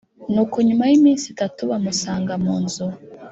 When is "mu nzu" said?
2.43-2.87